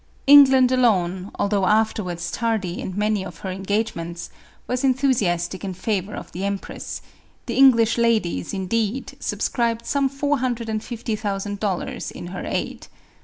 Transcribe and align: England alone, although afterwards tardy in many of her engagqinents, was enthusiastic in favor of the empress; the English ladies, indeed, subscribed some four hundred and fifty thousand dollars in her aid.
England 0.25 0.71
alone, 0.71 1.29
although 1.35 1.67
afterwards 1.67 2.31
tardy 2.31 2.81
in 2.81 2.97
many 2.97 3.23
of 3.23 3.41
her 3.45 3.49
engagqinents, 3.51 4.29
was 4.65 4.83
enthusiastic 4.83 5.63
in 5.63 5.75
favor 5.75 6.15
of 6.15 6.31
the 6.31 6.43
empress; 6.43 7.03
the 7.45 7.53
English 7.53 7.99
ladies, 7.99 8.51
indeed, 8.51 9.15
subscribed 9.19 9.85
some 9.85 10.09
four 10.09 10.39
hundred 10.39 10.69
and 10.69 10.83
fifty 10.83 11.15
thousand 11.15 11.59
dollars 11.59 12.09
in 12.09 12.25
her 12.33 12.43
aid. 12.47 12.87